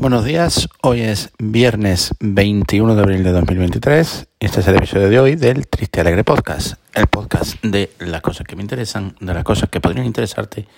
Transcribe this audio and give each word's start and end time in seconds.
Buenos 0.00 0.24
días, 0.24 0.68
hoy 0.80 1.00
es 1.00 1.32
viernes 1.40 2.14
21 2.20 2.94
de 2.94 3.02
abril 3.02 3.24
de 3.24 3.32
2023 3.32 4.28
y 4.38 4.46
este 4.46 4.60
es 4.60 4.68
el 4.68 4.76
episodio 4.76 5.10
de 5.10 5.18
hoy 5.18 5.34
del 5.34 5.66
Triste 5.66 6.00
Alegre 6.00 6.22
Podcast, 6.22 6.74
el 6.94 7.08
podcast 7.08 7.60
de 7.64 7.90
las 7.98 8.20
cosas 8.20 8.46
que 8.46 8.54
me 8.54 8.62
interesan, 8.62 9.16
de 9.18 9.34
las 9.34 9.42
cosas 9.42 9.68
que 9.68 9.80
podrían 9.80 10.06
interesarte, 10.06 10.68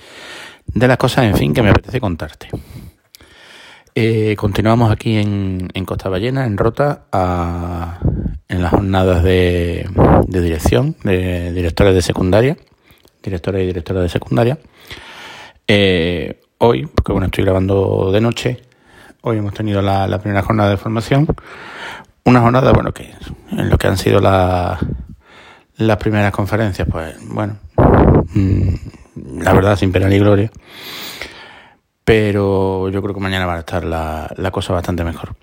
de 0.66 0.88
las 0.88 0.96
cosas, 0.96 1.26
en 1.26 1.36
fin, 1.36 1.52
que 1.52 1.60
me 1.60 1.68
apetece 1.68 2.00
contarte. 2.00 2.48
Eh, 3.94 4.34
continuamos 4.38 4.90
aquí 4.90 5.18
en, 5.18 5.68
Costa 5.84 6.08
Ballena, 6.08 6.46
en 6.46 6.56
Rota, 6.56 7.04
en 8.48 8.62
las 8.62 8.70
jornadas 8.70 9.22
de, 9.22 9.86
dirección, 10.28 10.96
de 11.04 11.52
directores 11.52 11.94
de 11.94 12.00
secundaria, 12.00 12.56
directores 13.22 13.64
y 13.64 13.66
directoras 13.66 14.02
de 14.02 14.08
secundaria. 14.08 14.58
Eh, 15.68 16.40
hoy, 16.56 16.86
porque 16.86 17.12
bueno, 17.12 17.26
estoy 17.26 17.44
grabando 17.44 18.10
de 18.12 18.22
noche, 18.22 18.69
Hoy 19.22 19.36
hemos 19.36 19.52
tenido 19.52 19.82
la, 19.82 20.18
primera 20.18 20.42
jornada 20.42 20.70
de 20.70 20.78
formación. 20.78 21.26
Una 22.24 22.40
jornada, 22.40 22.72
bueno, 22.72 22.92
que 22.92 23.12
en 23.50 23.68
lo 23.68 23.76
que 23.76 23.86
han 23.86 23.98
sido 23.98 24.18
las 24.18 25.96
primeras 25.98 26.32
conferencias, 26.32 26.88
pues 26.90 27.16
bueno, 27.28 27.58
mm, 28.32 29.42
la 29.42 29.52
verdad, 29.52 29.76
sin 29.76 29.92
pena 29.92 30.08
ni 30.08 30.18
gloria. 30.18 30.50
Pero 32.02 32.88
yo 32.88 33.02
creo 33.02 33.14
que 33.14 33.20
mañana 33.20 33.44
va 33.44 33.56
a 33.56 33.58
estar 33.58 33.84
la, 33.84 34.50
cosa 34.50 34.72
bastante 34.72 35.04
mejor. 35.04 35.36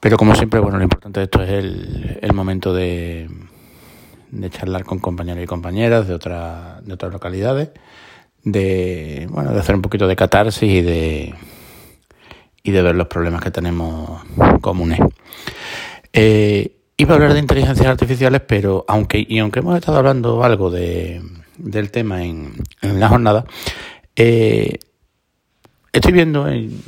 Pero 0.00 0.16
como 0.16 0.34
siempre, 0.34 0.58
bueno, 0.60 0.78
lo 0.78 0.84
importante 0.84 1.20
de 1.20 1.24
esto 1.24 1.42
es 1.42 1.50
el, 1.50 2.32
momento 2.32 2.72
de, 2.72 3.28
de 4.30 4.50
charlar 4.50 4.84
con 4.84 5.00
compañeros 5.00 5.44
y 5.44 5.46
compañeras 5.46 6.08
de, 6.08 6.14
otra, 6.14 6.80
de 6.82 6.94
otras 6.94 7.12
localidades, 7.12 7.72
de, 8.42 9.26
bueno, 9.30 9.52
de 9.52 9.60
hacer 9.60 9.74
un 9.74 9.82
poquito 9.82 10.08
de 10.08 10.16
catarsis 10.16 10.70
y 10.70 10.80
de 10.80 11.34
y 12.66 12.72
de 12.72 12.82
ver 12.82 12.96
los 12.96 13.06
problemas 13.06 13.40
que 13.42 13.52
tenemos 13.52 14.22
comunes. 14.60 14.98
Eh, 16.12 16.72
iba 16.96 17.12
a 17.12 17.14
hablar 17.14 17.32
de 17.32 17.38
inteligencias 17.38 17.86
artificiales, 17.86 18.42
pero 18.44 18.84
aunque, 18.88 19.24
y 19.26 19.38
aunque 19.38 19.60
hemos 19.60 19.76
estado 19.76 19.98
hablando 19.98 20.42
algo 20.42 20.68
de, 20.68 21.22
del 21.58 21.92
tema 21.92 22.24
en, 22.24 22.54
la 22.82 23.08
jornada, 23.08 23.44
eh, 24.16 24.80
estoy 25.92 26.12
viendo 26.12 26.48
en, 26.48 26.82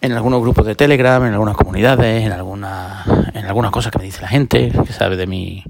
en 0.00 0.12
algunos 0.12 0.40
grupos 0.40 0.64
de 0.64 0.74
Telegram, 0.74 1.22
en 1.26 1.34
algunas 1.34 1.56
comunidades, 1.56 2.24
en 2.24 2.32
algunas, 2.32 3.06
en 3.34 3.44
algunas 3.44 3.70
cosas 3.70 3.92
que 3.92 3.98
me 3.98 4.06
dice 4.06 4.22
la 4.22 4.28
gente, 4.28 4.72
que 4.86 4.92
sabe 4.94 5.18
de 5.18 5.26
mi, 5.26 5.64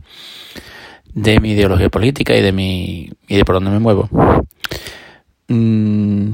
de 1.13 1.41
mi 1.41 1.53
ideología 1.55 1.89
política 1.89 2.37
y 2.37 2.41
de 2.41 2.53
mi, 2.53 3.11
y 3.27 3.37
de 3.37 3.45
por 3.45 3.57
dónde 3.57 3.71
me 3.71 3.81
muevo. 3.81 4.09
Mm, 5.49 6.31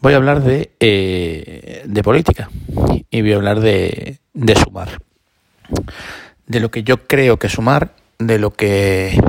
voy 0.00 0.12
a 0.12 0.16
hablar 0.16 0.42
de, 0.42 0.72
eh, 0.80 1.84
de 1.86 2.02
política 2.02 2.50
y 3.10 3.22
voy 3.22 3.32
a 3.32 3.36
hablar 3.36 3.60
de, 3.60 4.18
de 4.34 4.56
sumar. 4.56 5.00
De 6.46 6.60
lo 6.60 6.70
que 6.70 6.82
yo 6.82 7.06
creo 7.06 7.38
que 7.38 7.48
sumar, 7.48 7.92
de 8.18 8.38
lo 8.38 8.52
que 8.52 9.20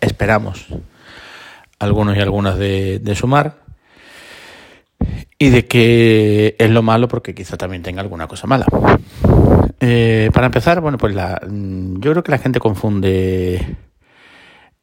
esperamos 0.00 0.66
algunos 1.78 2.16
y 2.16 2.20
algunas 2.20 2.58
de, 2.58 3.14
sumar 3.14 3.56
y 5.38 5.50
de 5.50 5.66
que 5.66 6.56
es 6.58 6.70
lo 6.70 6.82
malo 6.82 7.08
porque 7.08 7.34
quizá 7.34 7.56
también 7.56 7.82
tenga 7.82 8.00
alguna 8.00 8.26
cosa 8.26 8.46
mala. 8.46 8.66
Eh, 9.80 10.30
para 10.32 10.46
empezar, 10.46 10.80
bueno, 10.80 10.98
pues 10.98 11.14
la, 11.14 11.40
yo 11.48 12.12
creo 12.12 12.22
que 12.22 12.30
la 12.30 12.38
gente 12.38 12.58
confunde 12.58 13.76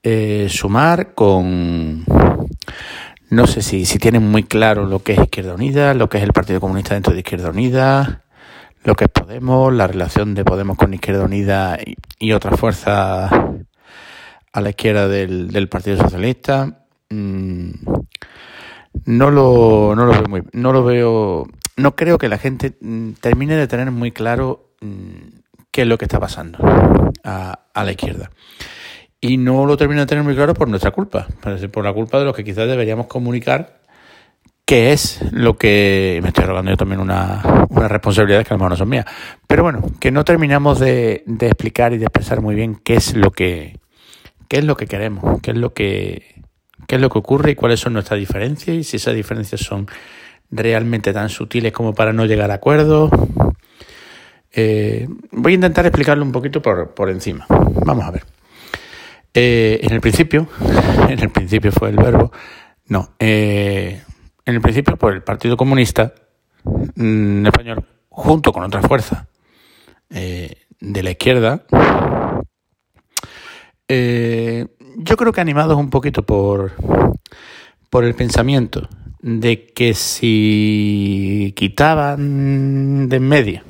eh, 0.03 0.47
sumar 0.49 1.13
con 1.13 2.05
no 3.33 3.47
sé 3.47 3.63
si, 3.63 3.85
si 3.85 3.97
tienen 3.97 4.29
muy 4.29 4.43
claro 4.43 4.85
lo 4.85 4.99
que 4.99 5.13
es 5.13 5.19
Izquierda 5.19 5.55
Unida, 5.55 5.95
lo 5.95 6.07
que 6.07 6.17
es 6.19 6.23
el 6.23 6.33
Partido 6.33 6.61
Comunista 6.61 6.93
dentro 6.93 7.13
de 7.13 7.19
Izquierda 7.19 7.49
Unida, 7.49 8.21
lo 8.83 8.95
que 8.95 9.05
es 9.05 9.09
Podemos, 9.09 9.73
la 9.73 9.87
relación 9.87 10.35
de 10.35 10.45
Podemos 10.45 10.77
con 10.77 10.93
Izquierda 10.93 11.25
Unida 11.25 11.79
y, 12.19 12.31
otras 12.31 12.59
fuerzas 12.59 13.31
a 14.51 14.61
la 14.61 14.69
izquierda 14.69 15.07
del, 15.07 15.67
Partido 15.67 15.97
Socialista. 15.97 16.85
Mm, 17.09 17.71
no 19.05 19.31
lo, 19.31 19.95
no 19.95 20.05
lo 20.05 20.11
veo 20.11 20.27
muy, 20.29 20.43
no 20.51 20.71
lo 20.71 20.83
veo, 20.83 21.47
no 21.75 21.95
creo 21.95 22.19
que 22.19 22.29
la 22.29 22.37
gente 22.37 22.77
mm, 22.79 23.13
termine 23.13 23.55
de 23.55 23.67
tener 23.67 23.89
muy 23.89 24.11
claro 24.11 24.75
mm, 24.81 25.39
qué 25.71 25.81
es 25.81 25.87
lo 25.87 25.97
que 25.97 26.05
está 26.05 26.19
pasando 26.19 26.59
a, 27.23 27.59
a 27.73 27.83
la 27.83 27.91
izquierda 27.91 28.29
y 29.23 29.37
no 29.37 29.65
lo 29.65 29.77
termino 29.77 30.01
de 30.01 30.05
tener 30.05 30.21
muy 30.21 30.35
claro 30.35 30.53
por 30.53 30.67
nuestra 30.67 30.91
culpa, 30.91 31.25
por 31.71 31.85
la 31.85 31.93
culpa 31.93 32.19
de 32.19 32.25
los 32.25 32.35
que 32.35 32.43
quizás 32.43 32.67
deberíamos 32.67 33.07
comunicar 33.07 33.79
qué 34.65 34.91
es 34.91 35.21
lo 35.31 35.57
que 35.57 36.19
me 36.21 36.27
estoy 36.27 36.43
rogando 36.43 36.71
yo 36.71 36.75
también 36.75 36.99
una, 36.99 37.41
una 37.69 37.87
responsabilidad 37.87 38.45
que 38.45 38.53
a 38.53 38.55
lo 38.55 38.57
mejor 38.57 38.71
no 38.71 38.75
son 38.75 38.89
mías. 38.89 39.05
Pero 39.47 39.63
bueno, 39.63 39.81
que 40.01 40.11
no 40.11 40.25
terminamos 40.25 40.77
de, 40.77 41.23
de, 41.25 41.45
explicar 41.47 41.93
y 41.93 41.99
de 41.99 42.03
expresar 42.03 42.41
muy 42.41 42.53
bien 42.53 42.75
qué 42.75 42.95
es 42.95 43.15
lo 43.15 43.31
que 43.31 43.79
qué 44.49 44.57
es 44.57 44.65
lo 44.65 44.75
que 44.75 44.87
queremos, 44.87 45.39
qué 45.41 45.51
es 45.51 45.57
lo 45.57 45.73
que 45.73 46.43
qué 46.85 46.95
es 46.95 47.01
lo 47.01 47.09
que 47.09 47.19
ocurre 47.19 47.51
y 47.51 47.55
cuáles 47.55 47.79
son 47.79 47.93
nuestras 47.93 48.19
diferencias 48.19 48.75
y 48.75 48.83
si 48.83 48.97
esas 48.97 49.15
diferencias 49.15 49.61
son 49.61 49.87
realmente 50.51 51.13
tan 51.13 51.29
sutiles 51.29 51.71
como 51.71 51.93
para 51.93 52.11
no 52.11 52.25
llegar 52.25 52.51
a 52.51 52.55
acuerdos. 52.55 53.09
Eh, 54.51 55.07
voy 55.31 55.53
a 55.53 55.55
intentar 55.55 55.85
explicarlo 55.85 56.25
un 56.25 56.33
poquito 56.33 56.61
por, 56.61 56.93
por 56.93 57.09
encima. 57.09 57.45
Vamos 57.47 58.03
a 58.03 58.11
ver. 58.11 58.23
Eh, 59.33 59.79
en 59.81 59.93
el 59.93 60.01
principio, 60.01 60.47
en 61.09 61.19
el 61.19 61.29
principio 61.29 61.71
fue 61.71 61.89
el 61.89 61.95
verbo, 61.95 62.31
no, 62.85 63.15
eh, 63.17 64.03
en 64.45 64.55
el 64.55 64.61
principio 64.61 64.95
por 64.95 65.13
el 65.13 65.23
Partido 65.23 65.57
Comunista 65.57 66.13
mm, 66.95 67.47
español, 67.47 67.83
junto 68.09 68.53
con 68.53 68.63
otra 68.63 68.81
fuerza 68.83 69.27
eh, 70.11 70.65
de 70.79 71.03
la 71.03 71.11
izquierda, 71.11 71.65
yo 74.95 75.17
creo 75.17 75.31
que 75.31 75.41
animados 75.41 75.77
un 75.77 75.89
poquito 75.89 76.23
por, 76.23 76.73
por 77.89 78.03
el 78.05 78.15
pensamiento 78.15 78.87
de 79.21 79.67
que 79.67 79.93
si 79.93 81.53
quitaban 81.55 83.07
de 83.07 83.17
en 83.17 83.27
medio 83.27 83.61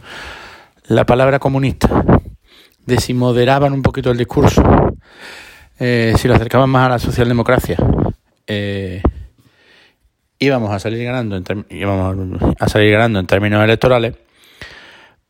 la 0.88 1.06
palabra 1.06 1.40
comunista, 1.40 2.04
de 2.86 3.00
si 3.00 3.14
moderaban 3.14 3.74
un 3.74 3.82
poquito 3.82 4.12
el 4.12 4.18
discurso, 4.18 4.64
eh, 5.80 6.14
si 6.18 6.28
lo 6.28 6.36
acercaban 6.36 6.70
más 6.70 6.88
a 6.88 6.90
la 6.90 7.00
socialdemocracia, 7.00 7.78
eh, 8.48 9.02
íbamos 10.40 10.72
a 10.72 10.80
salir 10.80 11.04
ganando 11.04 11.38
en 11.38 11.66
íbamos 11.70 12.56
a 12.60 12.70
salir 12.70 12.92
ganando 12.92 13.20
en 13.20 13.28
términos 13.28 13.64
electorales, 13.64 14.16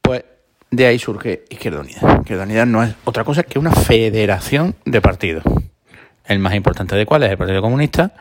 pues 0.01 0.23
de 0.71 0.85
ahí 0.85 0.99
surge 0.99 1.45
Izquierda 1.49 1.81
Unida. 1.81 2.17
Izquierda 2.19 2.43
Unida 2.43 2.65
no 2.65 2.83
es 2.83 2.95
otra 3.03 3.23
cosa 3.23 3.43
que 3.43 3.59
una 3.59 3.71
federación 3.71 4.75
de 4.85 5.01
partidos. 5.01 5.43
El 6.25 6.39
más 6.39 6.55
importante 6.55 6.95
de 6.95 7.05
cuál 7.05 7.23
es 7.23 7.31
el 7.31 7.37
Partido 7.37 7.61
Comunista, 7.61 8.13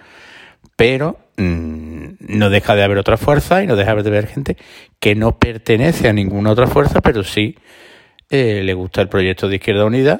pero 0.76 1.18
mm, 1.36 2.06
no 2.18 2.50
deja 2.50 2.74
de 2.74 2.82
haber 2.82 2.98
otra 2.98 3.16
fuerza 3.16 3.62
y 3.62 3.66
no 3.66 3.76
deja 3.76 3.94
de 3.94 4.08
haber 4.08 4.26
gente 4.26 4.56
que 4.98 5.14
no 5.14 5.38
pertenece 5.38 6.08
a 6.08 6.12
ninguna 6.12 6.50
otra 6.50 6.66
fuerza, 6.66 7.00
pero 7.00 7.22
sí 7.22 7.56
eh, 8.28 8.62
le 8.64 8.74
gusta 8.74 9.00
el 9.00 9.08
proyecto 9.08 9.48
de 9.48 9.56
Izquierda 9.56 9.84
Unida 9.84 10.16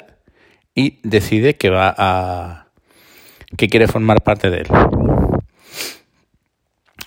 y 0.74 1.00
decide 1.02 1.56
que 1.56 1.70
va 1.70 1.94
a 1.96 2.68
que 3.56 3.68
quiere 3.68 3.86
formar 3.86 4.22
parte 4.22 4.50
de 4.50 4.58
él. 4.62 4.68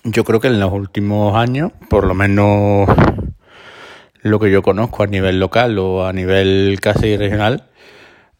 Yo 0.03 0.23
creo 0.23 0.39
que 0.39 0.47
en 0.47 0.59
los 0.59 0.71
últimos 0.71 1.35
años, 1.35 1.71
por 1.89 2.05
lo 2.05 2.13
menos 2.13 2.87
lo 4.21 4.39
que 4.39 4.51
yo 4.51 4.61
conozco 4.61 5.03
a 5.03 5.07
nivel 5.07 5.39
local 5.39 5.77
o 5.79 6.05
a 6.05 6.13
nivel 6.13 6.77
casi 6.81 7.17
regional, 7.17 7.69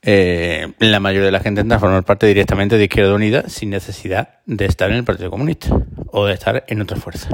eh, 0.04 0.74
la 0.78 1.00
mayoría 1.00 1.26
de 1.26 1.32
la 1.32 1.40
gente 1.40 1.62
entra 1.62 1.78
a 1.78 1.80
formar 1.80 2.04
parte 2.04 2.28
directamente 2.28 2.78
de 2.78 2.84
Izquierda 2.84 3.16
Unida 3.16 3.50
sin 3.50 3.72
necesidad 3.72 4.42
de 4.46 4.66
estar 4.66 4.92
en 4.92 4.98
el 4.98 5.04
Partido 5.04 5.32
Comunista 5.32 5.76
o 6.12 6.28
de 6.28 6.34
estar 6.36 6.64
en 6.68 6.82
otra 6.82 6.98
fuerza. 6.98 7.30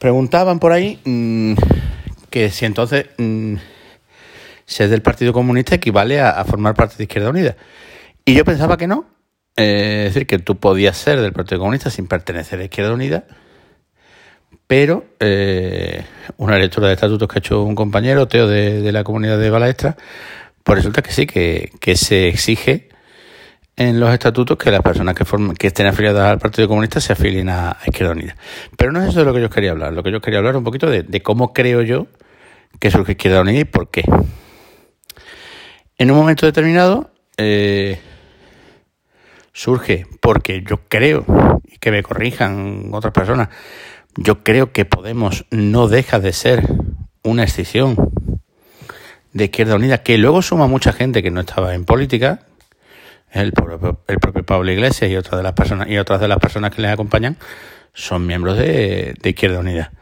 Preguntaban 0.00 0.58
por 0.58 0.72
ahí 0.72 0.98
mm, 1.04 1.52
que 2.30 2.50
si 2.50 2.64
entonces 2.64 3.06
mm, 3.18 3.54
ser 4.70 4.88
del 4.88 5.02
Partido 5.02 5.32
Comunista 5.32 5.74
equivale 5.74 6.20
a, 6.20 6.44
formar 6.44 6.74
parte 6.74 6.96
de 6.96 7.04
Izquierda 7.04 7.30
Unida. 7.30 7.56
Y 8.24 8.34
yo 8.34 8.44
pensaba 8.44 8.76
que 8.76 8.86
no. 8.86 9.04
Eh, 9.56 10.04
es 10.06 10.14
decir, 10.14 10.26
que 10.26 10.38
tú 10.38 10.56
podías 10.56 10.96
ser 10.96 11.20
del 11.20 11.32
Partido 11.32 11.58
Comunista 11.58 11.90
sin 11.90 12.06
pertenecer 12.06 12.60
a 12.60 12.64
Izquierda 12.64 12.94
Unida, 12.94 13.24
pero 14.68 15.04
eh, 15.18 16.04
una 16.36 16.56
lectura 16.56 16.86
de 16.86 16.94
estatutos 16.94 17.28
que 17.28 17.38
ha 17.38 17.40
hecho 17.40 17.62
un 17.62 17.74
compañero, 17.74 18.28
Teo, 18.28 18.46
de, 18.46 18.92
la 18.92 19.02
comunidad 19.02 19.38
de 19.38 19.50
Balaestra, 19.50 19.96
pues 20.62 20.78
resulta 20.78 21.02
que 21.02 21.10
sí, 21.10 21.26
que, 21.26 21.96
se 21.96 22.28
exige 22.28 22.88
en 23.74 23.98
los 23.98 24.12
estatutos 24.12 24.56
que 24.56 24.70
las 24.70 24.82
personas 24.82 25.16
que, 25.16 25.24
que 25.58 25.66
estén 25.66 25.86
afiliadas 25.88 26.30
al 26.30 26.38
Partido 26.38 26.68
Comunista 26.68 27.00
se 27.00 27.12
afilien 27.12 27.48
a, 27.48 27.76
Izquierda 27.84 28.12
Unida. 28.12 28.36
Pero 28.76 28.92
no 28.92 29.02
es 29.02 29.08
eso 29.08 29.18
de 29.18 29.24
lo 29.24 29.34
que 29.34 29.40
yo 29.40 29.50
quería 29.50 29.72
hablar. 29.72 29.92
Lo 29.92 30.04
que 30.04 30.12
yo 30.12 30.20
quería 30.20 30.38
hablar 30.38 30.56
un 30.56 30.62
poquito 30.62 30.88
de, 30.88 31.02
de 31.02 31.22
cómo 31.22 31.52
creo 31.52 31.82
yo 31.82 32.06
que 32.78 32.92
surge 32.92 33.12
Izquierda 33.12 33.40
Unida 33.40 33.58
y 33.58 33.64
por 33.64 33.90
qué. 33.90 34.04
En 36.00 36.10
un 36.10 36.16
momento 36.16 36.46
determinado 36.46 37.10
eh, 37.36 38.00
surge, 39.52 40.06
porque 40.22 40.64
yo 40.66 40.80
creo, 40.88 41.26
y 41.70 41.76
que 41.76 41.90
me 41.90 42.02
corrijan 42.02 42.88
otras 42.92 43.12
personas, 43.12 43.50
Yo 44.16 44.42
creo 44.42 44.72
que 44.72 44.86
Podemos 44.86 45.44
no 45.50 45.88
deja 45.88 46.18
de 46.18 46.32
ser 46.32 46.66
una 47.22 47.44
escisión 47.44 47.96
de 49.34 49.44
Izquierda 49.44 49.74
Unida, 49.74 49.98
que 49.98 50.16
luego 50.16 50.40
suma 50.40 50.68
mucha 50.68 50.94
gente 50.94 51.22
que 51.22 51.30
no 51.30 51.40
estaba 51.40 51.74
en 51.74 51.84
política, 51.84 52.46
el 53.30 53.52
propio, 53.52 54.00
Pablo 54.46 54.72
Iglesias 54.72 55.10
y 55.10 55.16
otras 55.16 55.36
de 55.36 55.42
las 55.42 55.52
personas 55.52 55.86
y 55.90 55.98
otras 55.98 56.18
de 56.18 56.28
las 56.28 56.38
personas 56.38 56.74
que 56.74 56.80
les 56.80 56.92
acompañan 56.92 57.36
son 57.92 58.26
miembros 58.26 58.56
de, 58.56 59.14
Izquierda 59.22 59.60
Unida. 59.60 59.92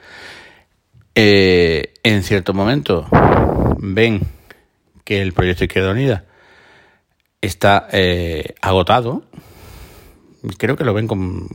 Eh, 1.16 1.94
en 2.04 2.22
cierto 2.22 2.54
momento 2.54 3.08
ven 3.80 4.37
que 5.08 5.22
el 5.22 5.32
proyecto 5.32 5.64
Izquierda 5.64 5.92
Unida 5.92 6.26
está 7.40 7.88
eh, 7.92 8.54
agotado. 8.60 9.22
Creo 10.58 10.76
que 10.76 10.84
lo 10.84 10.92
ven 10.92 11.06
con 11.06 11.48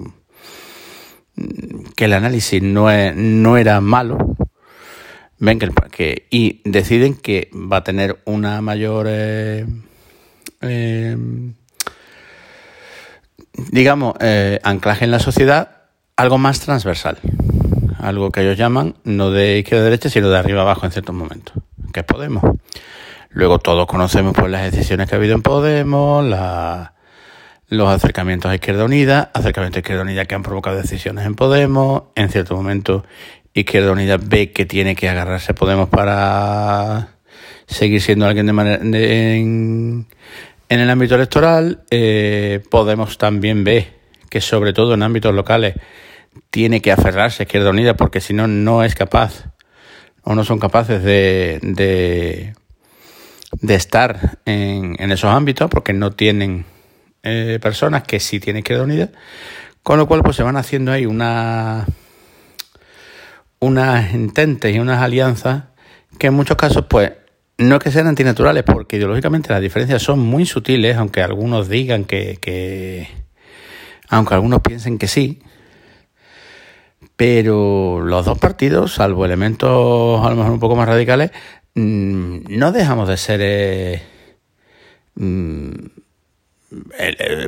que 1.95 2.05
el 2.05 2.13
análisis 2.13 2.63
no, 2.63 2.87
no 3.13 3.57
era 3.57 3.79
malo. 3.79 4.17
Ven 5.37 5.59
que, 5.59 6.25
y 6.31 6.61
deciden 6.65 7.13
que 7.13 7.51
va 7.53 7.77
a 7.77 7.83
tener 7.83 8.23
una 8.25 8.59
mayor 8.63 9.05
eh, 9.07 9.67
digamos, 13.71 14.15
eh, 14.19 14.59
anclaje 14.63 15.05
en 15.05 15.11
la 15.11 15.19
sociedad, 15.19 15.83
algo 16.15 16.39
más 16.39 16.59
transversal. 16.59 17.19
Algo 17.99 18.31
que 18.31 18.41
ellos 18.41 18.57
llaman 18.57 18.95
no 19.03 19.29
de 19.29 19.59
izquierda 19.59 19.83
a 19.83 19.85
derecha, 19.85 20.09
sino 20.09 20.31
de 20.31 20.39
arriba 20.39 20.61
abajo 20.61 20.87
en 20.87 20.91
ciertos 20.91 21.13
momentos, 21.13 21.53
que 21.93 21.99
es 21.99 22.05
Podemos. 22.07 22.41
Luego 23.33 23.59
todos 23.59 23.87
conocemos 23.87 24.33
pues 24.33 24.49
las 24.51 24.71
decisiones 24.71 25.09
que 25.09 25.15
ha 25.15 25.17
habido 25.17 25.35
en 25.35 25.41
Podemos, 25.41 26.23
los 27.67 27.89
acercamientos 27.89 28.51
a 28.51 28.55
Izquierda 28.55 28.85
Unida, 28.85 29.31
acercamientos 29.33 29.77
a 29.77 29.79
Izquierda 29.79 30.03
Unida 30.03 30.25
que 30.25 30.35
han 30.35 30.43
provocado 30.43 30.77
decisiones 30.77 31.25
en 31.25 31.35
Podemos. 31.35 32.03
En 32.15 32.29
cierto 32.29 32.55
momento 32.55 33.05
Izquierda 33.53 33.91
Unida 33.91 34.17
ve 34.17 34.51
que 34.51 34.65
tiene 34.65 34.95
que 34.95 35.09
agarrarse 35.09 35.51
a 35.51 35.55
Podemos 35.55 35.89
para 35.89 37.09
seguir 37.65 38.01
siendo 38.01 38.27
alguien 38.27 38.45
de 38.45 38.53
manera 38.53 38.83
en, 38.83 40.05
en 40.69 40.79
el 40.79 40.89
ámbito 40.89 41.15
electoral 41.15 41.83
eh, 41.89 42.61
podemos 42.69 43.17
también 43.17 43.63
ver 43.63 43.93
que 44.29 44.41
sobre 44.41 44.73
todo 44.73 44.93
en 44.95 45.03
ámbitos 45.03 45.33
locales 45.33 45.75
tiene 46.49 46.81
que 46.81 46.91
aferrarse 46.91 47.43
a 47.43 47.45
Izquierda 47.45 47.69
Unida 47.69 47.95
porque 47.95 48.21
si 48.21 48.33
no, 48.33 48.47
no 48.47 48.83
es 48.83 48.95
capaz 48.95 49.45
o 50.23 50.35
no 50.35 50.43
son 50.43 50.59
capaces 50.59 51.03
de, 51.03 51.59
de, 51.61 52.53
estar 53.67 54.39
en, 54.45 54.95
esos 55.11 55.29
ámbitos 55.29 55.69
porque 55.69 55.93
no 55.93 56.11
tienen 56.11 56.65
eh, 57.23 57.59
personas 57.61 58.03
que 58.03 58.19
sí 58.19 58.39
tienen 58.39 58.59
Izquierda 58.59 58.83
Unida. 58.83 59.09
Con 59.81 59.97
lo 59.97 60.07
cual 60.07 60.23
pues 60.23 60.37
se 60.37 60.43
van 60.43 60.55
haciendo 60.55 60.91
ahí 60.91 61.05
una, 61.05 61.85
unas 63.59 64.13
intentes 64.13 64.73
y 64.73 64.79
unas 64.79 65.01
alianzas 65.01 65.63
que 66.17 66.27
en 66.27 66.33
muchos 66.33 66.57
casos 66.57 66.85
pues 66.87 67.11
no 67.57 67.75
es 67.75 67.83
que 67.83 67.91
sean 67.91 68.07
antinaturales, 68.07 68.63
porque 68.63 68.97
ideológicamente 68.97 69.51
las 69.51 69.61
diferencias 69.61 70.01
son 70.01 70.19
muy 70.19 70.45
sutiles, 70.45 70.97
aunque 70.97 71.21
algunos 71.21 71.69
digan 71.69 72.05
que, 72.05 73.07
aunque 74.09 74.33
algunos 74.33 74.61
piensen 74.61 74.97
que 74.97 75.07
sí, 75.07 75.41
pero 77.15 78.01
los 78.01 78.25
dos 78.25 78.39
partidos, 78.39 78.93
salvo 78.93 79.25
elementos 79.25 80.25
a 80.25 80.29
lo 80.29 80.35
mejor 80.35 80.51
un 80.51 80.59
poco 80.59 80.75
más 80.75 80.87
radicales, 80.87 81.31
no 81.75 82.71
dejamos 82.71 83.07
de 83.07 83.17
ser 83.17 83.39
eh, 83.43 84.01
mm, 85.15 85.71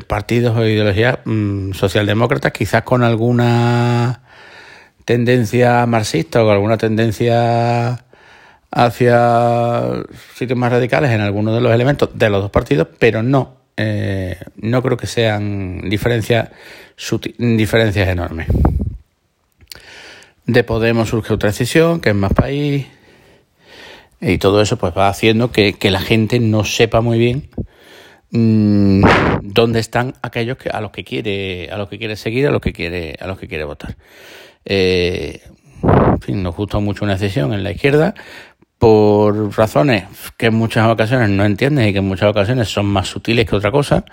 partidos 0.07 0.57
o 0.57 0.65
ideologías 0.65 1.19
mm, 1.25 1.73
socialdemócratas, 1.73 2.51
quizás 2.51 2.83
con 2.83 3.03
alguna 3.03 4.21
tendencia 5.05 5.85
marxista 5.85 6.43
o 6.43 6.49
alguna 6.49 6.77
tendencia 6.77 8.03
hacia 8.71 10.03
sitios 10.33 10.57
más 10.57 10.71
radicales 10.71 11.11
en 11.11 11.21
algunos 11.21 11.55
de 11.55 11.61
los 11.61 11.71
elementos 11.71 12.09
de 12.13 12.29
los 12.29 12.41
dos 12.41 12.51
partidos, 12.51 12.87
pero 12.99 13.23
no, 13.23 13.57
eh, 13.77 14.37
no 14.57 14.81
creo 14.81 14.97
que 14.97 15.07
sean 15.07 15.89
diferencias, 15.89 16.49
diferencias 17.37 18.09
enormes. 18.09 18.47
De 20.45 20.63
Podemos 20.63 21.09
surge 21.09 21.33
otra 21.33 21.49
decisión, 21.49 21.99
que 22.01 22.09
es 22.09 22.15
más 22.15 22.33
país, 22.33 22.85
y 24.25 24.39
todo 24.39 24.61
eso 24.61 24.77
pues 24.77 24.93
va 24.97 25.07
haciendo 25.07 25.51
que, 25.51 25.77
la 25.83 26.01
gente 26.01 26.39
no 26.39 26.63
sepa 26.63 27.01
muy 27.01 27.19
bien 27.19 27.49
mm, 28.31 29.03
dónde 29.43 29.79
están 29.79 30.15
aquellos 30.23 30.57
que, 30.57 30.69
a 30.69 30.81
los 30.81 30.91
que 30.91 31.03
quiere, 31.03 31.69
a 31.71 31.77
los 31.77 31.89
que 31.89 31.99
quiere 31.99 32.15
seguir, 32.15 32.47
a 32.47 32.51
los 32.51 32.61
que 32.61 32.73
quiere, 32.73 33.15
a 33.19 33.27
los 33.27 33.37
que 33.37 33.47
quiere 33.47 33.63
votar. 33.65 33.95
Eh, 34.65 35.41
en 35.83 36.21
fin, 36.21 36.41
nos 36.41 36.55
gusta 36.55 36.79
mucho 36.79 37.05
una 37.05 37.13
decisión 37.13 37.53
en 37.53 37.63
la 37.63 37.71
izquierda, 37.71 38.15
por 38.79 39.55
razones 39.55 40.05
que 40.37 40.47
en 40.47 40.55
muchas 40.55 40.89
ocasiones 40.89 41.29
no 41.29 41.45
entiendes 41.45 41.87
y 41.87 41.93
que 41.93 41.99
en 41.99 42.07
muchas 42.07 42.29
ocasiones 42.29 42.67
son 42.67 42.87
más 42.87 43.07
sutiles 43.07 43.47
que 43.47 43.55
otra 43.55 43.71
cosa, 43.71 44.05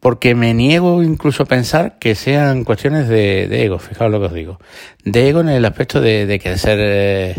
porque 0.00 0.34
me 0.34 0.54
niego 0.54 1.02
incluso 1.02 1.44
a 1.44 1.46
pensar 1.46 1.98
que 1.98 2.14
sean 2.14 2.64
cuestiones 2.64 3.08
de, 3.08 3.64
ego, 3.64 3.78
fijaos 3.78 4.10
lo 4.10 4.20
que 4.20 4.26
os 4.26 4.34
digo, 4.34 4.58
de 5.04 5.28
ego 5.28 5.40
en 5.40 5.48
el 5.48 5.64
aspecto 5.64 6.00
de, 6.00 6.38
querer 6.42 6.58
ser, 6.58 6.78
eh, 6.80 7.34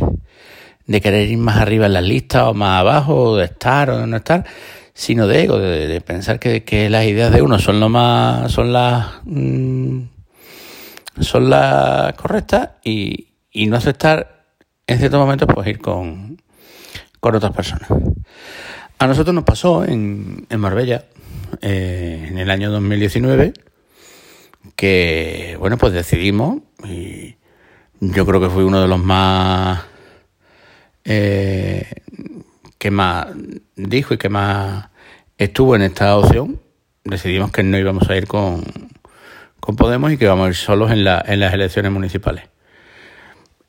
de 0.88 1.02
querer 1.02 1.30
ir 1.30 1.38
más 1.38 1.58
arriba 1.58 1.86
en 1.86 1.94
las 1.94 2.04
listas 2.04 2.44
o 2.44 2.54
más 2.54 2.80
abajo, 2.80 3.16
o 3.16 3.38
de 3.38 3.46
estar 3.46 3.90
o 3.90 4.00
de 4.00 4.08
no 4.08 4.18
estar, 4.18 4.46
sino 4.94 5.28
de 5.28 5.44
ego, 5.44 5.60
de, 5.60 6.02
pensar 6.02 6.40
que, 6.40 6.90
las 6.90 7.06
ideas 7.06 7.32
de 7.32 7.42
uno 7.42 7.60
son 7.60 7.80
lo 7.80 7.90
más, 7.90 8.52
son 8.52 8.74
las, 8.74 9.08
mm, 9.26 10.02
son 11.20 11.50
las 11.50 12.14
correctas 12.14 12.72
y, 12.84 13.28
y 13.52 13.68
no 13.68 13.78
aceptar 13.78 14.46
en 14.88 15.00
ciertos 15.00 15.20
momentos 15.20 15.48
pues 15.54 15.68
ir 15.68 15.80
con, 15.80 16.42
con 17.20 17.36
otras 17.36 17.54
personas. 17.54 17.90
A 19.00 19.06
nosotros 19.06 19.36
nos 19.36 19.44
pasó 19.44 19.84
en, 19.84 20.48
en 20.50 20.60
Marbella, 20.60 21.06
eh, 21.62 22.28
en 22.30 22.38
el 22.38 22.50
año 22.50 22.72
2019, 22.72 23.54
que, 24.76 25.56
bueno, 25.60 25.78
pues 25.78 25.94
decidimos, 25.94 26.62
y 26.84 27.36
yo 28.00 28.26
creo 28.26 28.42
que 28.42 28.50
fui 28.50 28.64
uno 28.64 28.82
de 28.82 28.88
los 28.88 29.00
más, 29.00 29.84
eh, 31.08 32.04
que 32.78 32.92
más 32.92 33.28
dijo 33.76 34.14
y 34.14 34.18
que 34.18 34.30
más 34.30 34.90
estuvo 35.38 35.76
en 35.76 35.82
esta 35.82 36.16
opción, 36.18 36.62
decidimos 37.04 37.52
que 37.52 37.64
no 37.64 37.78
íbamos 37.78 38.10
a 38.10 38.16
ir 38.16 38.28
con, 38.28 38.64
con 39.60 39.76
Podemos 39.76 40.12
y 40.12 40.18
que 40.18 40.26
íbamos 40.26 40.46
a 40.46 40.50
ir 40.50 40.56
solos 40.56 40.92
en, 40.92 41.04
la, 41.04 41.24
en 41.26 41.40
las 41.40 41.54
elecciones 41.54 41.92
municipales. 41.92 42.44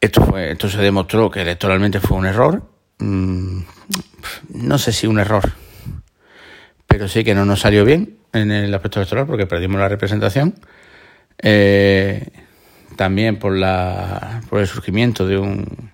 Esto, 0.00 0.25
fue, 0.25 0.52
esto 0.52 0.69
se 0.69 0.79
demostró 0.79 1.31
que 1.31 1.40
electoralmente 1.40 2.01
fue 2.01 2.19
un 2.19 2.27
error 2.27 2.62
Mm, 2.98 3.60
no 4.55 4.79
sé 4.79 4.93
si 4.93 5.06
un 5.06 5.20
error, 5.20 5.53
pero 6.86 7.06
sí 7.06 7.22
que 7.22 7.34
no 7.34 7.44
nos 7.44 7.60
salió 7.60 7.84
bien 7.84 8.19
en 8.32 8.51
el 8.51 8.74
aspecto 8.74 8.98
electoral 8.98 9.27
porque 9.27 9.46
perdimos 9.46 9.81
la 9.81 9.89
representación. 9.89 10.55
Eh, 11.41 12.27
también 12.96 13.39
por, 13.39 13.56
la, 13.56 14.43
por 14.51 14.60
el 14.60 14.67
surgimiento 14.67 15.27
de 15.27 15.39
un 15.39 15.93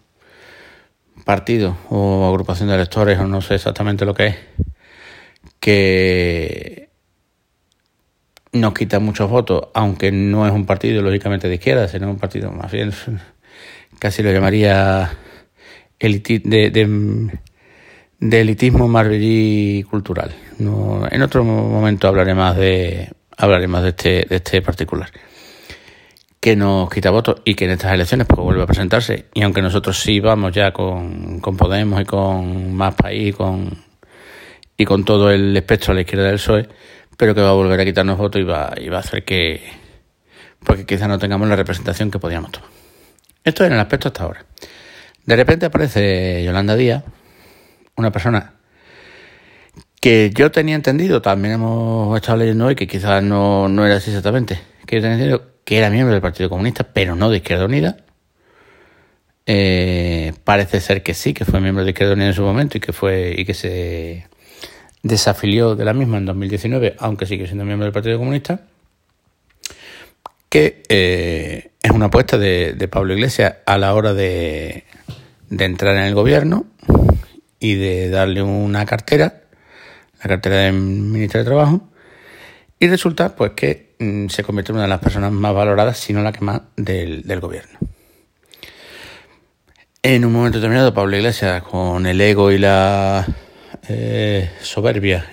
partido 1.25 1.77
o 1.89 2.29
agrupación 2.29 2.69
de 2.69 2.77
electores, 2.77 3.19
o 3.19 3.27
no 3.27 3.41
sé 3.41 3.55
exactamente 3.55 4.05
lo 4.05 4.15
que 4.15 4.27
es, 4.27 4.37
que 5.59 6.91
nos 8.53 8.75
quita 8.75 9.01
muchos 9.01 9.29
votos, 9.29 9.69
aunque 9.75 10.13
no 10.13 10.47
es 10.47 10.53
un 10.53 10.67
partido 10.67 11.03
lógicamente 11.03 11.49
de 11.49 11.55
izquierda, 11.55 11.89
sino 11.89 12.09
un 12.09 12.19
partido 12.19 12.53
más 12.53 12.71
bien, 12.71 12.93
casi 13.99 14.23
lo 14.23 14.33
llamaría 14.33 15.19
de, 15.99 17.31
elitismo 18.21 18.89
marbellí 18.89 19.83
cultural. 19.85 20.35
No, 20.59 21.07
en 21.11 21.23
otro 21.23 21.43
momento 21.45 22.07
hablaré 22.07 22.35
más 22.35 22.57
de 22.57 23.11
hablaré 23.37 23.67
más 23.67 23.83
de 23.83 23.89
este, 23.89 24.27
de 24.29 24.37
este 24.37 24.63
particular 24.63 25.11
que 26.45 26.57
nos 26.57 26.91
quita 26.91 27.09
votos 27.09 27.41
y 27.47 27.55
que 27.55 27.65
en 27.65 27.71
estas 27.71 27.95
elecciones 27.95 28.27
pues 28.27 28.39
vuelve 28.39 28.65
a 28.65 28.67
presentarse 28.67 29.29
y 29.33 29.41
aunque 29.41 29.63
nosotros 29.63 29.99
sí 29.99 30.21
vamos 30.21 30.53
ya 30.53 30.75
con, 30.75 31.41
con 31.41 31.57
Podemos 31.57 32.03
y 32.03 32.05
con 32.05 32.75
Más 32.75 32.95
País 32.95 33.31
y 33.31 33.33
con, 33.33 33.83
y 34.77 34.85
con 34.85 35.07
todo 35.07 35.31
el 35.31 35.57
espectro 35.57 35.93
a 35.93 35.95
la 35.95 36.03
izquierda 36.03 36.27
del 36.27 36.35
PSOE 36.35 36.69
pero 37.17 37.35
que 37.35 37.41
va 37.41 37.49
a 37.49 37.55
volver 37.55 37.81
a 37.81 37.85
quitarnos 37.87 38.19
votos 38.19 38.43
y 38.43 38.45
va, 38.45 38.75
y 38.79 38.91
va 38.91 38.99
a 38.99 39.01
hacer 39.01 39.25
que 39.25 39.63
porque 40.63 40.85
quizás 40.85 41.09
no 41.09 41.19
tengamos 41.19 41.49
la 41.49 41.57
representación 41.57 42.11
que 42.11 42.19
podíamos 42.19 42.53
tomar. 42.53 42.69
Esto 43.43 43.65
es 43.65 43.69
en 43.69 43.77
el 43.77 43.81
aspecto 43.81 44.09
hasta 44.09 44.25
ahora. 44.25 44.45
De 45.25 45.37
repente 45.37 45.65
aparece 45.65 46.45
Yolanda 46.45 46.77
Díaz, 46.77 47.05
una 47.97 48.13
persona 48.13 48.53
que 49.99 50.31
yo 50.35 50.51
tenía 50.51 50.75
entendido, 50.75 51.23
también 51.23 51.55
hemos 51.55 52.15
estado 52.15 52.37
leyendo 52.37 52.67
hoy, 52.67 52.75
que 52.75 52.87
quizás 52.87 53.23
no, 53.23 53.67
era 53.87 53.97
así 53.97 54.11
exactamente, 54.11 54.61
que 54.85 54.97
yo 54.97 55.01
tenía 55.01 55.15
entendido 55.15 55.54
que 55.65 55.79
era 55.79 55.91
miembro 55.91 56.13
del 56.13 56.23
Partido 56.23 56.49
Comunista, 56.49 56.85
pero 56.93 57.17
no 57.17 57.31
de 57.31 57.39
Izquierda 57.39 57.65
Unida. 57.65 57.97
Eh, 59.47 60.33
parece 60.45 60.81
ser 60.81 61.03
que 61.03 61.15
sí, 61.15 61.35
que 61.35 61.45
fue 61.45 61.61
miembro 61.61 61.85
de 61.85 61.91
Izquierda 61.91 62.15
Unida 62.15 62.29
en 62.29 62.35
su 62.35 62.43
momento 62.43 62.79
y 62.79 62.81
que 62.81 62.93
fue 62.93 63.35
y 63.37 63.45
que 63.45 63.55
se 63.55 64.27
desafilió 65.03 65.75
de 65.77 65.85
la 65.85 65.93
misma 65.93 66.19
en 66.19 66.27
2019, 66.27 66.97
aunque 66.99 67.27
sigue 67.27 67.47
siendo 67.47 67.65
miembro 67.65 67.85
del 67.85 67.93
Partido 67.93 68.19
Comunista 68.19 68.61
que 70.55 70.85
eh, 70.89 71.73
es 71.83 71.91
una 71.91 72.07
apuesta 72.07 72.39
de, 72.39 72.89
Pablo 72.89 73.13
Iglesias 73.13 73.57
a 73.67 73.77
la 73.77 73.93
hora 73.93 74.15
de, 74.15 74.85
de 75.51 75.65
entrar 75.65 75.97
en 75.97 76.05
el 76.05 76.15
gobierno 76.15 76.65
y 77.59 77.75
de 77.75 78.09
darle 78.09 78.41
una 78.41 78.87
cartera, 78.87 79.43
la 80.23 80.29
cartera 80.29 80.59
del 80.59 80.75
ministro 80.75 81.41
de 81.41 81.45
Trabajo, 81.45 81.89
y 82.85 82.89
resulta 82.89 83.35
pues 83.35 83.53
que 83.53 83.95
mm, 83.99 84.29
se 84.29 84.45
convierte 84.45 84.73
en 84.73 84.77
una 84.77 84.85
de 84.85 84.91
las 84.91 85.01
personas 85.01 85.33
más 85.33 85.55
valoradas, 85.55 85.99
si 85.99 86.13
no 86.13 86.23
la 86.23 86.33
que 86.33 86.45
más, 86.45 86.61
del, 86.77 87.23
del 87.23 87.41
gobierno. 87.41 87.79
En 90.03 90.25
un 90.27 90.33
momento 90.33 90.59
determinado, 90.59 90.93
Pablo 90.93 91.17
Iglesias, 91.17 91.63
con 91.63 92.05
el 92.05 92.21
ego 92.21 92.53
y 92.53 92.59
la 92.59 93.27
eh, 93.89 94.51
soberbia, 94.61 95.27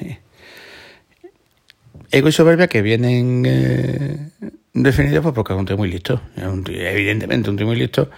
ego 2.09 2.29
y 2.29 2.31
soberbia 2.31 2.67
que 2.67 2.81
vienen 2.81 3.43
eh, 3.45 4.29
definidos 4.73 5.21
pues, 5.23 5.35
porque 5.35 5.51
es 5.51 5.59
un 5.59 5.65
tío 5.65 5.75
muy 5.75 5.91
listo, 5.91 6.21
evidentemente 6.37 7.49
un 7.49 7.57
tío 7.57 7.65
muy 7.65 7.75
listo, 7.75 8.09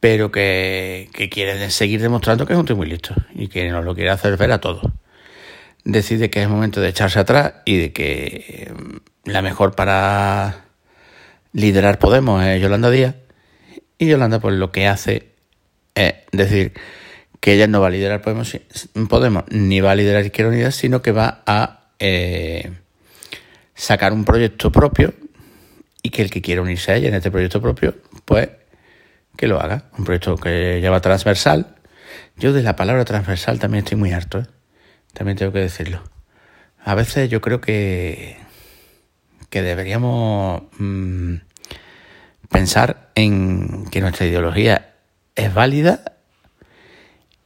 pero 0.00 0.32
que, 0.32 1.08
que 1.12 1.28
quiere 1.30 1.70
seguir 1.70 2.02
demostrando 2.02 2.44
que 2.44 2.54
es 2.54 2.58
un 2.58 2.66
tío 2.66 2.74
muy 2.74 2.88
listo 2.88 3.14
y 3.36 3.46
que 3.46 3.70
nos 3.70 3.84
lo 3.84 3.94
quiere 3.94 4.10
hacer 4.10 4.36
ver 4.36 4.50
a 4.50 4.60
todos 4.60 4.90
decide 5.84 6.30
que 6.30 6.42
es 6.42 6.48
momento 6.48 6.80
de 6.80 6.88
echarse 6.88 7.18
atrás 7.18 7.54
y 7.64 7.78
de 7.78 7.92
que 7.92 8.72
mm, 8.74 9.30
la 9.30 9.42
mejor 9.42 9.74
para 9.74 10.64
liderar 11.52 11.98
Podemos 11.98 12.42
es 12.44 12.60
Yolanda 12.60 12.90
Díaz. 12.90 13.14
Y 13.98 14.08
Yolanda 14.08 14.40
pues 14.40 14.54
lo 14.56 14.72
que 14.72 14.88
hace 14.88 15.28
es 15.94 16.14
decir 16.32 16.72
que 17.40 17.52
ella 17.52 17.66
no 17.66 17.80
va 17.80 17.88
a 17.88 17.90
liderar 17.90 18.22
Podemos, 18.22 18.58
Podemos 19.08 19.44
ni 19.50 19.80
va 19.80 19.92
a 19.92 19.94
liderar 19.94 20.24
Izquierda 20.24 20.50
Unida, 20.50 20.70
sino 20.70 21.02
que 21.02 21.12
va 21.12 21.42
a 21.46 21.90
eh, 21.98 22.72
sacar 23.74 24.12
un 24.12 24.24
proyecto 24.24 24.72
propio 24.72 25.14
y 26.02 26.10
que 26.10 26.22
el 26.22 26.30
que 26.30 26.42
quiera 26.42 26.62
unirse 26.62 26.92
a 26.92 26.96
ella 26.96 27.08
en 27.08 27.14
este 27.14 27.30
proyecto 27.30 27.60
propio, 27.60 27.94
pues 28.24 28.48
que 29.36 29.46
lo 29.46 29.60
haga. 29.60 29.90
Un 29.98 30.04
proyecto 30.04 30.36
que 30.36 30.80
lleva 30.80 31.00
transversal. 31.00 31.76
Yo 32.36 32.52
de 32.52 32.62
la 32.62 32.76
palabra 32.76 33.04
transversal 33.04 33.58
también 33.58 33.84
estoy 33.84 33.98
muy 33.98 34.12
harto. 34.12 34.38
¿eh? 34.38 34.46
También 35.14 35.38
tengo 35.38 35.52
que 35.52 35.60
decirlo. 35.60 36.02
A 36.84 36.94
veces 36.94 37.30
yo 37.30 37.40
creo 37.40 37.60
que, 37.60 38.36
que 39.48 39.62
deberíamos 39.62 40.64
mm, 40.78 41.36
pensar 42.50 43.10
en 43.14 43.86
que 43.86 44.02
nuestra 44.02 44.26
ideología 44.26 44.94
es 45.34 45.54
válida 45.54 46.18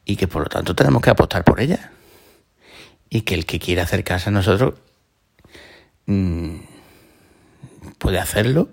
y 0.03 0.17
que 0.17 0.27
por 0.27 0.43
lo 0.43 0.49
tanto 0.49 0.75
tenemos 0.75 1.01
que 1.01 1.11
apostar 1.11 1.43
por 1.43 1.61
ella. 1.61 1.91
Y 3.09 3.21
que 3.21 3.35
el 3.35 3.45
que 3.45 3.59
quiera 3.59 3.83
acercarse 3.83 4.29
a 4.29 4.33
nosotros 4.33 4.75
mm, 6.05 6.57
puede 7.97 8.19
hacerlo, 8.19 8.69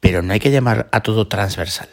pero 0.00 0.22
no 0.22 0.32
hay 0.32 0.40
que 0.40 0.50
llamar 0.50 0.88
a 0.92 1.00
todo 1.02 1.28
transversal. 1.28 1.88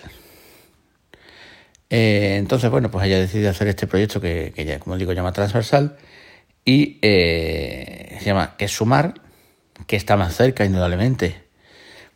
Eh, 1.95 2.37
entonces, 2.37 2.71
bueno, 2.71 2.89
pues 2.89 3.05
ella 3.05 3.19
decidido 3.19 3.51
hacer 3.51 3.67
este 3.67 3.85
proyecto 3.85 4.19
que, 4.19 4.51
ya, 4.65 4.79
como 4.79 4.97
digo, 4.97 5.13
llama 5.13 5.31
transversal 5.31 5.95
y 6.65 6.97
eh, 7.03 8.17
se 8.17 8.25
llama 8.25 8.57
que 8.57 8.67
sumar, 8.67 9.13
que 9.85 9.95
está 9.95 10.17
más 10.17 10.35
cerca, 10.35 10.65
indudablemente, 10.65 11.43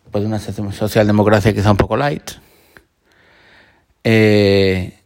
pues 0.09 0.23
de 0.23 0.27
una 0.29 0.39
socialdemocracia 0.39 1.53
quizá 1.53 1.69
un 1.69 1.77
poco 1.77 1.95
light, 1.95 2.31
eh, 4.03 4.99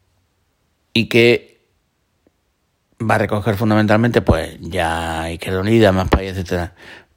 y 0.93 1.09
que 1.09 1.67
va 3.01 3.15
a 3.15 3.17
recoger 3.17 3.55
fundamentalmente, 3.55 4.21
pues 4.21 4.57
ya 4.61 5.29
Izquierda 5.29 5.59
Unida, 5.59 5.91
más 5.91 6.07
países, 6.07 6.37
etcétera, 6.37 6.75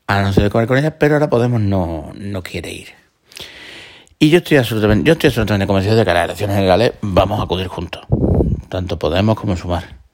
a 0.09 0.23
no 0.23 0.33
ser 0.33 0.51
de 0.51 0.67
con 0.67 0.77
ella, 0.77 0.99
pero 0.99 1.15
ahora 1.15 1.31
Podemos 1.31 1.61
no, 1.61 2.13
no 2.17 2.43
quiere 2.43 2.73
ir. 2.73 3.04
Y 4.19 4.31
yo 4.31 4.39
estoy 4.39 4.57
absolutamente, 4.57 5.07
yo 5.07 5.13
estoy 5.13 5.29
absolutamente 5.29 5.67
convencido 5.67 5.97
de 5.97 6.05
que 6.05 6.15
las 6.15 6.25
elecciones 6.25 6.57
generales 6.57 6.93
vamos 7.03 7.41
a 7.41 7.45
acudir 7.45 7.67
juntos, 7.67 8.05
tanto 8.69 8.99
Podemos 8.99 9.37
como 9.37 9.57
Sumar. 9.57 10.05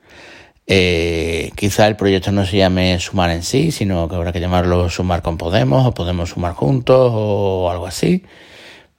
Eh, 0.66 1.50
quizá 1.56 1.88
el 1.88 1.96
proyecto 1.96 2.30
no 2.32 2.46
se 2.46 2.56
llame 2.58 2.98
Sumar 3.00 3.30
en 3.30 3.42
sí, 3.42 3.72
sino 3.72 4.08
que 4.08 4.14
habrá 4.14 4.32
que 4.32 4.40
llamarlo 4.40 4.88
Sumar 4.88 5.20
con 5.22 5.36
Podemos 5.36 5.86
o 5.86 5.92
Podemos 5.92 6.30
Sumar 6.30 6.54
juntos 6.54 7.10
o 7.12 7.70
algo 7.70 7.86
así, 7.86 8.24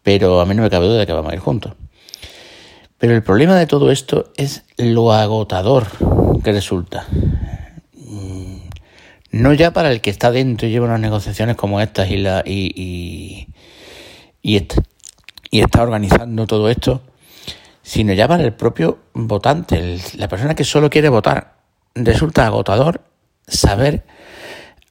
pero 0.03 0.41
a 0.41 0.45
mí 0.45 0.53
no 0.53 0.63
me 0.63 0.69
cabe 0.69 0.87
duda 0.87 0.99
de 0.99 1.07
que 1.07 1.13
vamos 1.13 1.31
a 1.31 1.35
ir 1.35 1.41
juntos. 1.41 1.73
Pero 3.01 3.15
el 3.15 3.23
problema 3.23 3.55
de 3.55 3.65
todo 3.65 3.89
esto 3.89 4.31
es 4.37 4.63
lo 4.77 5.11
agotador 5.11 5.87
que 6.43 6.51
resulta. 6.51 7.07
Mm, 7.95 8.57
no 9.31 9.53
ya 9.53 9.71
para 9.71 9.91
el 9.91 10.01
que 10.01 10.11
está 10.11 10.29
dentro 10.29 10.67
y 10.67 10.71
lleva 10.71 10.85
unas 10.85 10.99
negociaciones 10.99 11.55
como 11.55 11.81
estas 11.81 12.11
y, 12.11 12.17
la, 12.17 12.43
y, 12.45 12.71
y, 12.75 13.47
y, 14.43 14.67
y 15.51 15.59
está 15.61 15.83
organizando 15.83 16.47
todo 16.47 16.69
esto, 16.69 17.01
sino 17.83 18.13
ya 18.13 18.27
para 18.27 18.43
el 18.43 18.53
propio 18.53 18.99
votante, 19.13 19.99
la 20.15 20.27
persona 20.27 20.55
que 20.55 20.63
solo 20.63 20.89
quiere 20.89 21.09
votar. 21.09 21.57
Resulta 21.93 22.47
agotador 22.47 23.01
saber 23.47 24.05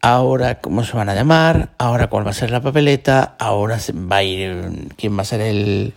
ahora 0.02 0.60
cómo 0.60 0.84
se 0.84 0.96
van 0.96 1.08
a 1.08 1.14
llamar, 1.14 1.70
ahora 1.78 2.08
cuál 2.08 2.26
va 2.26 2.30
a 2.30 2.34
ser 2.34 2.50
la 2.50 2.60
papeleta, 2.60 3.36
ahora 3.38 3.78
va 4.10 4.16
a 4.16 4.22
ir 4.22 4.88
quién 4.96 5.16
va 5.16 5.22
a 5.22 5.24
ser 5.24 5.40
el, 5.40 5.94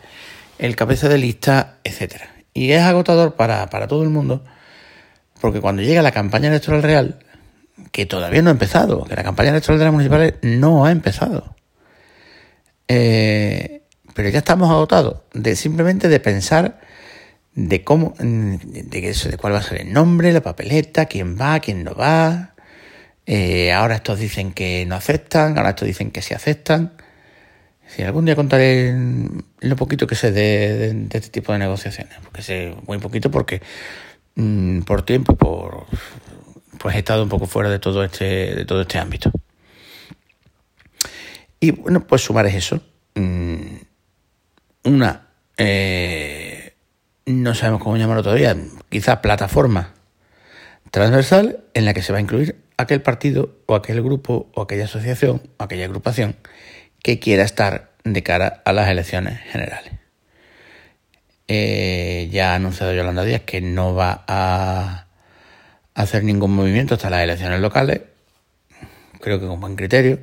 el 0.60 0.76
cabeza 0.78 1.10
de 1.10 1.18
lista, 1.18 1.80
etcétera. 1.84 2.30
Y 2.54 2.72
es 2.72 2.82
agotador 2.82 3.36
para, 3.36 3.70
para 3.70 3.88
todo 3.88 4.04
el 4.04 4.10
mundo, 4.10 4.44
porque 5.42 5.60
cuando 5.60 5.82
llega 5.82 6.02
la 6.02 6.12
campaña 6.12 6.48
electoral 6.48 6.84
real, 6.84 7.20
que 7.92 8.06
todavía 8.06 8.42
no 8.42 8.50
ha 8.50 8.54
empezado, 8.54 9.04
que 9.04 9.16
la 9.16 9.24
campaña 9.24 9.50
electoral 9.50 9.80
de 9.80 9.86
las 9.86 9.94
municipales 9.94 10.36
no 10.42 10.86
ha 10.86 10.92
empezado. 10.92 11.56
Eh, 12.88 13.83
pero 14.14 14.30
ya 14.30 14.40
estamos 14.40 14.70
agotados 14.70 15.22
de 15.34 15.56
simplemente 15.56 16.08
de 16.08 16.20
pensar 16.20 16.80
de 17.56 17.84
cómo, 17.84 18.16
de, 18.20 19.10
eso, 19.10 19.30
de 19.30 19.38
cuál 19.38 19.54
va 19.54 19.60
a 19.60 19.64
ser 19.64 19.82
el 19.82 19.94
nombre, 19.94 20.34
la 20.34 20.42
papeleta, 20.42 21.06
quién 21.06 21.40
va, 21.40 21.60
quién 21.60 21.84
no 21.84 21.94
va. 21.94 22.56
Eh, 23.26 23.72
ahora 23.72 23.96
estos 23.96 24.20
dicen 24.20 24.54
que 24.54 24.86
no 24.86 24.96
aceptan, 24.96 25.58
ahora 25.58 25.72
estos 25.72 25.88
dicen 25.88 26.12
que 26.12 26.22
sí 26.22 26.34
aceptan. 26.34 26.94
Si 27.88 28.02
algún 28.02 28.26
día 28.26 28.36
contaré 28.36 28.96
lo 29.60 29.76
poquito 29.76 30.08
que 30.08 30.16
sé 30.16 30.32
de, 30.32 31.08
este 31.12 31.30
tipo 31.30 31.54
de 31.54 31.60
negociaciones, 31.60 32.16
porque 32.24 32.42
sé 32.42 32.76
muy 32.88 32.98
poquito 32.98 33.30
porque 33.30 33.62
mm, 34.36 34.82
por 34.82 35.04
tiempo, 35.04 35.36
por 35.36 35.86
pues 36.80 36.96
he 36.96 37.00
estado 37.00 37.24
un 37.24 37.30
poco 37.30 37.46
fuera 37.46 37.70
de 37.70 37.80
todo 37.80 38.04
este, 38.04 38.56
de 38.56 38.66
todo 38.66 38.82
este 38.82 38.98
ámbito. 38.98 39.32
Y 41.60 41.72
bueno, 41.72 42.06
pues 42.06 42.24
sumar 42.24 42.46
es 42.48 42.56
eso. 42.56 42.82
Mm, 43.16 43.83
una, 44.84 45.28
eh, 45.58 46.74
no 47.26 47.56
sabemos 47.56 47.82
cómo 47.82 47.98
llamarlo 47.98 48.24
todavía, 48.24 48.56
quizá 48.90 49.22
plataforma 49.22 49.94
transversal 50.92 51.64
en 51.74 51.86
la 51.86 51.94
que 51.94 52.02
se 52.02 52.12
va 52.12 52.20
a 52.20 52.22
incluir 52.22 52.62
aquel 52.78 53.02
partido 53.02 53.58
o 53.66 53.76
aquel 53.76 54.02
grupo 54.04 54.52
o 54.54 54.62
aquella 54.62 54.86
asociación 54.86 55.42
o 55.58 55.64
aquella 55.64 55.86
agrupación 55.86 56.36
que 57.02 57.20
quiera 57.20 57.44
estar 57.44 57.94
de 58.04 58.24
cara 58.24 58.62
a 58.66 58.74
las 58.74 58.90
elecciones 58.90 59.40
generales. 59.42 59.94
Eh, 61.48 62.30
ya 62.32 62.52
ha 62.52 62.56
anunciado 62.56 62.94
Yolanda 62.94 63.24
Díaz 63.24 63.42
que 63.42 63.62
no 63.62 63.96
va 63.96 64.24
a 64.28 65.08
hacer 65.94 66.24
ningún 66.24 66.56
movimiento 66.56 66.96
hasta 66.96 67.10
las 67.10 67.24
elecciones 67.24 67.60
locales, 67.60 68.02
creo 69.20 69.40
que 69.40 69.48
con 69.48 69.60
buen 69.60 69.76
criterio 69.76 70.20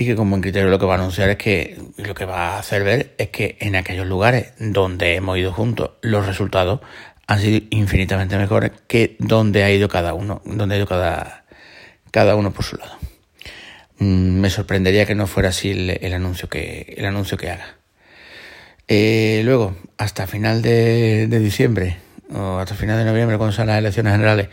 y 0.00 0.06
que 0.06 0.16
como 0.16 0.34
en 0.34 0.40
criterio 0.40 0.70
lo 0.70 0.78
que 0.78 0.86
va 0.86 0.94
a 0.94 0.98
anunciar 0.98 1.28
es 1.28 1.36
que 1.36 1.76
lo 1.98 2.14
que 2.14 2.24
va 2.24 2.54
a 2.54 2.58
hacer 2.58 2.84
ver 2.84 3.14
es 3.18 3.28
que 3.28 3.58
en 3.60 3.76
aquellos 3.76 4.06
lugares 4.06 4.54
donde 4.58 5.14
hemos 5.14 5.36
ido 5.36 5.52
juntos 5.52 5.90
los 6.00 6.26
resultados 6.26 6.80
han 7.26 7.38
sido 7.38 7.66
infinitamente 7.68 8.38
mejores 8.38 8.72
que 8.88 9.16
donde 9.18 9.62
ha 9.62 9.70
ido 9.70 9.90
cada 9.90 10.14
uno, 10.14 10.40
donde 10.46 10.74
ha 10.74 10.78
ido 10.78 10.86
cada, 10.86 11.44
cada 12.10 12.34
uno 12.34 12.50
por 12.50 12.64
su 12.64 12.78
lado. 12.78 12.96
Mm, 13.98 14.40
me 14.40 14.48
sorprendería 14.48 15.04
que 15.04 15.14
no 15.14 15.26
fuera 15.26 15.50
así 15.50 15.70
el, 15.70 16.14
anuncio 16.14 16.48
que 16.48 16.94
el 16.96 17.04
anuncio 17.04 17.36
que 17.36 17.50
haga. 17.50 17.76
Eh, 18.88 19.42
luego, 19.44 19.76
hasta 19.98 20.26
final 20.26 20.62
de, 20.62 21.26
de 21.26 21.38
diciembre 21.40 21.98
o 22.32 22.56
hasta 22.56 22.74
final 22.74 22.96
de 22.96 23.04
noviembre, 23.04 23.36
cuando 23.36 23.54
sean 23.54 23.66
las 23.66 23.76
elecciones 23.76 24.14
generales, 24.14 24.48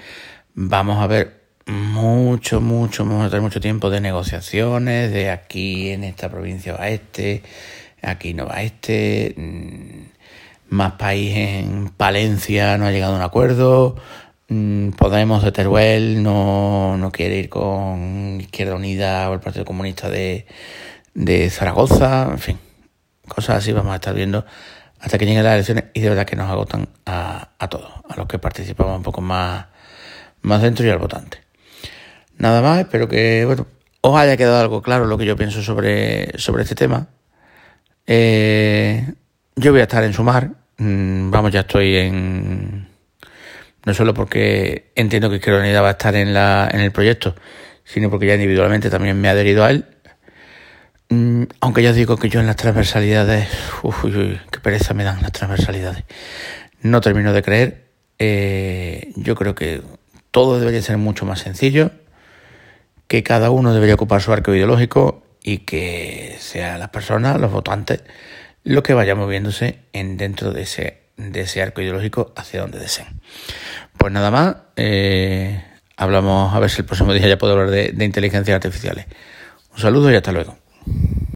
vamos 0.56 1.02
a 1.02 1.08
ver 1.08 1.37
mucho, 1.68 2.62
mucho, 2.62 3.04
tener 3.04 3.42
mucho 3.42 3.60
tiempo 3.60 3.90
de 3.90 4.02
negociaciones, 4.02 5.12
de 5.12 5.30
aquí 5.30 5.90
en 5.90 6.04
esta 6.06 6.30
provincia 6.30 6.74
va 6.74 6.90
este, 6.90 7.44
aquí 8.02 8.34
no 8.34 8.46
va 8.48 8.62
este, 8.62 9.34
mm, 9.38 10.76
más 10.76 10.94
país 10.94 11.36
en 11.36 11.90
Palencia 11.90 12.78
no 12.78 12.86
ha 12.86 12.92
llegado 12.92 13.14
a 13.14 13.18
un 13.18 13.22
acuerdo, 13.22 13.96
mm, 14.50 14.92
Podemos 14.92 15.44
de 15.44 15.52
Teruel 15.52 16.24
no, 16.24 16.98
no 16.98 17.12
quiere 17.12 17.38
ir 17.38 17.50
con 17.50 18.40
Izquierda 18.42 18.76
Unida 18.76 19.30
o 19.30 19.34
el 19.34 19.40
Partido 19.42 19.66
Comunista 19.66 20.10
de, 20.10 20.46
de 21.14 21.50
Zaragoza, 21.50 22.30
en 22.32 22.40
fin, 22.40 22.60
cosas 23.28 23.58
así 23.58 23.74
vamos 23.74 23.92
a 23.92 23.96
estar 23.96 24.16
viendo 24.16 24.46
hasta 25.00 25.18
que 25.18 25.26
lleguen 25.26 25.44
las 25.44 25.54
elecciones 25.56 25.86
y 25.94 26.00
de 26.02 26.10
verdad 26.10 26.26
que 26.26 26.36
nos 26.36 26.50
agotan 26.50 26.90
a, 27.06 27.50
a 27.60 27.68
todos, 27.70 27.92
a 28.10 28.16
los 28.16 28.28
que 28.28 28.40
participamos 28.40 28.98
un 28.98 29.04
poco 29.04 29.22
más, 29.22 29.68
más 30.42 30.62
dentro 30.62 30.86
y 30.86 30.90
al 30.90 30.98
votante. 31.00 31.47
Nada 32.38 32.62
más, 32.62 32.80
espero 32.80 33.08
que, 33.08 33.46
bueno, 33.46 33.66
os 34.02 34.18
haya 34.18 34.38
quedado 34.38 34.60
algo 34.60 34.82
claro 34.82 35.06
lo 35.06 35.18
que 35.18 35.26
yo 35.26 35.36
pienso 35.36 35.62
sobre, 35.64 36.38
sobre 36.38 36.64
este 36.64 36.76
tema. 36.76 37.08
Eh, 38.06 39.14
yo 39.56 39.72
voy 39.72 39.82
a 39.82 39.84
estar 39.84 40.04
en 40.04 40.14
Sumar. 40.14 40.52
Mm, 40.78 41.32
vamos, 41.32 41.52
ya 41.52 41.62
estoy 41.62 41.96
en. 41.98 42.88
No 43.86 43.94
solo 43.94 44.14
porque 44.14 44.92
entiendo 44.96 45.30
que 45.30 45.52
Unida 45.52 45.82
va 45.82 45.90
a 45.90 45.92
estar 45.92 46.16
en, 46.16 46.34
la, 46.34 46.70
en 46.72 46.82
el 46.82 46.92
proyecto, 46.92 47.36
sino 47.84 48.10
porque 48.10 48.28
ya 48.28 48.36
individualmente 48.36 48.90
también 48.90 49.20
me 49.20 49.30
he 49.30 49.32
adherido 49.32 49.64
a 49.64 49.72
él. 49.72 49.86
Mm, 51.10 51.44
aunque 51.62 51.82
ya 51.82 51.92
os 51.92 51.96
digo 51.96 52.18
que 52.18 52.30
yo 52.30 52.40
en 52.40 52.48
las 52.48 52.58
transversalidades. 52.58 53.50
Uy, 53.82 54.16
uy, 54.16 54.42
qué 54.52 54.60
pereza 54.60 54.94
me 54.94 55.04
dan 55.04 55.22
las 55.22 55.32
transversalidades. 55.32 56.04
No 56.82 57.02
termino 57.02 57.34
de 57.34 57.42
creer. 57.42 57.88
Eh, 58.20 59.12
yo 59.16 59.36
creo 59.36 59.56
que 59.56 59.82
todo 60.32 60.60
debería 60.60 60.82
ser 60.82 60.98
mucho 60.98 61.26
más 61.26 61.40
sencillo 61.40 61.92
que 63.08 63.24
cada 63.24 63.50
uno 63.50 63.74
debería 63.74 63.96
ocupar 63.96 64.22
su 64.22 64.32
arco 64.34 64.54
ideológico 64.54 65.24
y 65.42 65.60
que 65.60 66.36
sean 66.40 66.80
las 66.80 66.90
personas, 66.90 67.40
los 67.40 67.52
votantes, 67.52 68.04
los 68.64 68.84
que 68.84 68.94
vayan 68.94 69.18
moviéndose 69.18 69.80
en 69.94 70.18
dentro 70.18 70.52
de 70.52 70.64
ese, 70.64 71.04
de 71.16 71.42
ese 71.42 71.62
arco 71.62 71.82
ideológico 71.82 72.34
hacia 72.36 72.62
donde 72.62 72.80
deseen. 72.80 73.22
Pues 73.98 74.12
nada 74.12 74.30
más, 74.30 74.56
eh, 74.76 75.64
hablamos 75.96 76.54
a 76.54 76.60
ver 76.60 76.70
si 76.70 76.82
el 76.82 76.86
próximo 76.86 77.14
día 77.14 77.28
ya 77.28 77.38
puedo 77.38 77.54
hablar 77.54 77.70
de, 77.70 77.92
de 77.94 78.06
inteligencias 78.06 78.56
artificiales. 78.56 79.06
Un 79.72 79.80
saludo 79.80 80.12
y 80.12 80.16
hasta 80.16 80.32
luego. 80.32 80.58